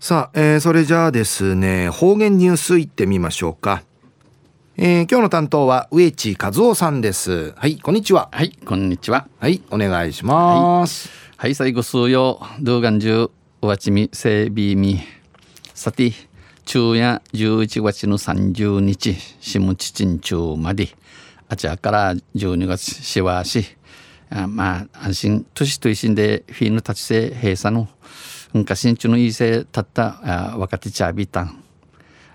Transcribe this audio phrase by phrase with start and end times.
[0.00, 3.82] さあ、えー、それじゃあですね方言ニュースいってみましょうか、
[4.76, 7.52] えー、今日の担当は植地和夫さんです。
[7.56, 8.28] はいこんにちは。
[8.30, 9.26] はいこんにちは。
[9.40, 13.28] はいお願いします、はい、はい、最後数曜動画中
[13.60, 15.00] おわちみせいびみ。
[15.74, 16.12] さて
[16.64, 20.90] 昼夜11月の30日しむちちんちゅうまで。
[21.48, 23.64] あちらから12月しわし。
[24.30, 27.88] あまあ安心年と一心でフィーヌ立ちせ閉鎖の
[28.52, 31.62] 昔中のいいせたった若手チャービータン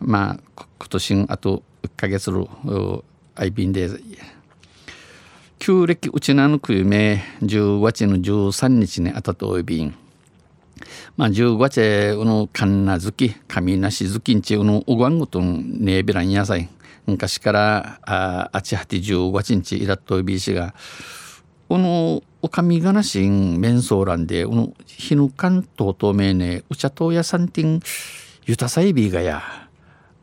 [0.00, 2.46] まあ今年あと1ヶ月る
[3.36, 3.88] アイビンで
[5.58, 9.94] 旧暦うちなのくゆめ10月の13日にあたとおいびん。
[11.16, 12.84] まあ10月のかん。
[12.84, 14.42] なずき神なしずきん。
[14.42, 15.18] ちうのうがん。
[15.18, 15.78] ごとん。
[15.80, 16.30] ねえびらん。
[16.30, 16.68] やさい
[17.06, 19.62] 昔からああちはて15月ん。
[19.62, 20.74] ちいらっといびしが
[21.68, 27.80] このおかみがなしん面相欄でこの日ぬかんととめねうちゃとやさんてん
[28.44, 29.42] ゆたさいびがや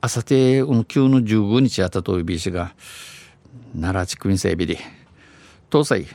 [0.02, 2.74] あさてこの旧の15日あたといびしが
[3.74, 4.78] 奈良地区民整備で
[5.72, 6.08] 東西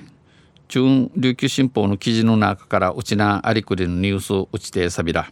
[0.69, 5.31] 中琉球新報の記事の中からうちなありくりのニュースをうちてさびら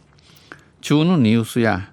[0.81, 1.91] 中のニュースや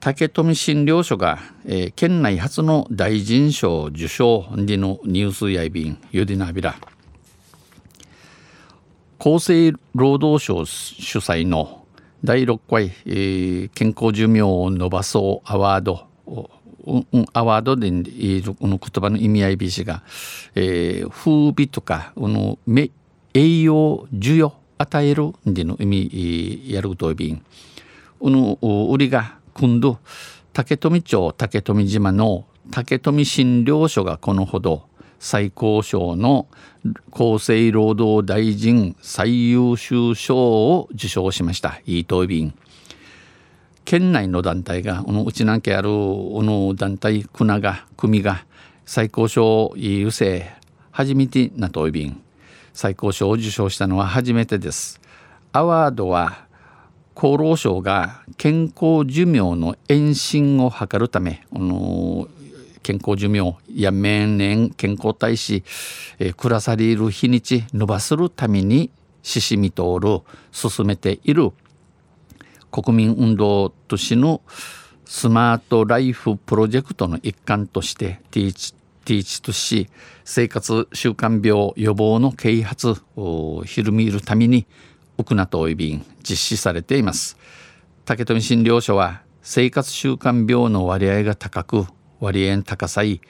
[0.00, 6.76] 竹富診療所が、えー、県内初の大臣賞受賞でのニュースやいびんゆでなびら。
[9.18, 11.84] 厚生労働省主催の
[12.24, 16.06] 第6回、えー、健康寿命を伸ばそうアワード
[16.86, 20.02] うん、アワードでこの言葉の意味合いびしが、
[20.54, 22.58] えー、風美とかこの
[23.34, 27.44] 栄養授与与えるでの意味やるといびん
[28.18, 28.58] この
[28.90, 29.98] 売りが今度
[30.54, 34.87] 竹富町竹富島の竹富診療所がこのほど
[35.18, 36.46] 最高賞の
[37.10, 41.80] 厚生労働大臣最優秀賞を受賞しました。
[41.86, 42.54] イートイビン
[43.84, 48.44] 県内の団体がこのうちなんけあるこの団体国が組が
[48.84, 50.54] 最高賞優勢
[50.90, 52.22] 初めてなといびん
[52.72, 55.00] 最高賞を受賞したのは初めてです。
[55.52, 56.46] アワードは
[57.16, 62.28] 厚労省が健康寿命の延伸を図るためこの
[62.88, 65.62] 健康寿命や年健康大使、
[66.18, 68.90] えー、暮らされる日にち伸ばするために
[69.22, 70.20] ししみとおる
[70.52, 71.52] 進めている。
[72.70, 74.40] 国民運動都市の
[75.04, 78.74] スマートライフプロジェクトの一環としてティーチ
[79.04, 79.90] ティーチとし
[80.24, 84.66] 生活習慣病予防の啓発を広めるために
[85.18, 87.36] 奥名といびん実施されています。
[88.06, 91.86] 竹富診療所は生活習慣病の割合が高く
[92.20, 93.20] 割合高さい。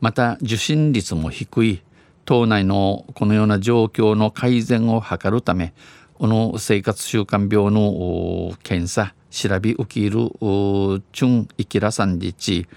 [0.00, 1.82] また受診率も低い。
[2.28, 5.72] 島内のこのような状況の改善を図るため
[6.12, 12.68] この生活習慣病の検査調べ受けるチュンイキラさんでち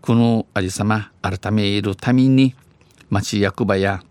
[0.00, 2.54] このありさま改めるために
[3.10, 4.04] 町役場や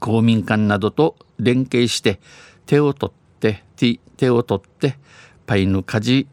[0.00, 2.18] 公民館などと連携して
[2.66, 3.62] 手を取って
[4.16, 4.96] 手を取って
[5.46, 6.26] パイヌカジ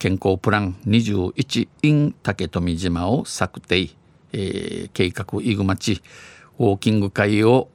[0.00, 3.90] 健康プラン21 in 竹富島を策定、
[4.32, 6.00] えー、計画イグマチ
[6.58, 7.68] ウォーキング会を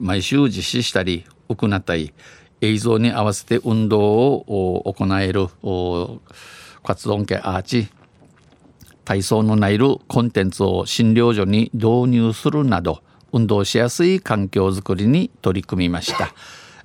[0.00, 2.14] 毎週実施したり行ったり
[2.62, 5.48] 映像に合わせて運動を行える
[6.82, 7.88] 活動系アーチ
[9.04, 13.02] 体操のないるコンテンツを診療所に導入するなど
[13.34, 16.32] 運動しやすい環境づくりに取り組みました。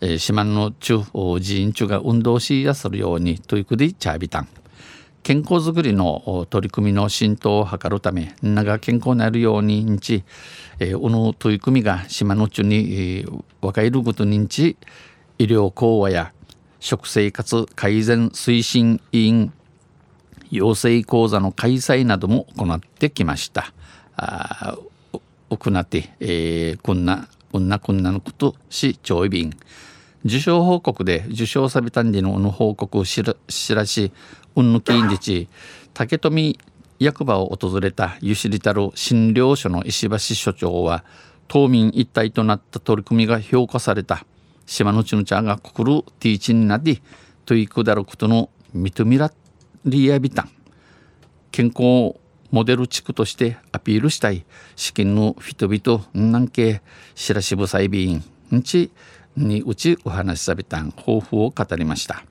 [0.01, 4.47] えー、島の中寺院中が運動しやするようにということでチャービタン
[5.23, 10.23] 健康づくりの取り組みの浸透を図るため長健康になるように認知、
[10.79, 14.77] えー、この取り組みが島の中に、えー、若いることに認知
[15.37, 16.33] 医療講話や
[16.79, 19.53] 食生活改善推進委員
[20.49, 23.71] 養成講座の開催なども行ってきました。
[24.15, 24.77] あ
[25.49, 29.51] 行って、えー、こんなこんなこんなのことし調意便
[30.25, 34.11] 受賞報告で受賞されたんでのの報告をしらし
[34.55, 35.49] うんぬきんじち
[35.93, 36.59] 竹富
[36.99, 41.05] 役場を訪れたゆしりたる診療所の石橋所長は
[41.47, 44.25] 島民一体となった取り組みが評価された
[44.65, 47.01] 島のちのちゃんがくくるティーチになり
[47.45, 49.31] といくだることの認めら
[49.85, 50.49] りやびたん
[51.51, 52.19] 健康
[52.51, 54.45] モデル地区としてアピールしたい。
[54.75, 56.81] 資金の人々なんけ
[57.15, 58.23] しらしぶさいびん
[58.55, 58.91] んち
[59.37, 62.23] にうちお話しさびたん抱負を語りました。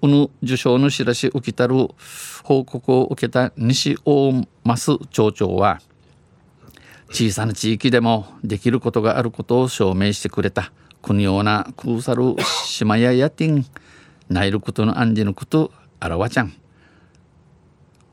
[0.00, 1.88] この受賞の知らし受けたる
[2.44, 4.32] 報告を受けた西大
[4.64, 5.80] 増町長は
[7.10, 10.72] 小さな地域でもできることがあることを証明してくれた。
[11.02, 12.34] 国ようなクーサル
[12.66, 13.66] 島ややティン
[14.28, 16.52] ナイルことのアンディのことあらわちゃん。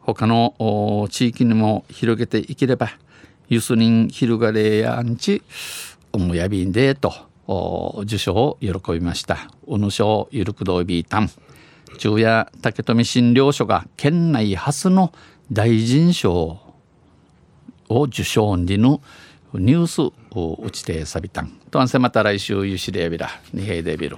[0.06, 2.92] 他の地域にも広げていければ
[3.50, 5.42] ユスニン広がれやんち
[6.12, 7.14] おむやびんでと
[8.04, 9.50] 受賞を喜びました。
[9.66, 11.30] おぬしょうゆるくどいびいたん。
[11.98, 15.14] 昼夜竹富診療所が県内初の
[15.52, 16.60] 大臣賞
[17.90, 19.02] を受賞にの
[19.54, 21.50] ニュースを打ちてさびたん。
[21.70, 24.18] とあんせまた来週ゆしでやびらにへいでびる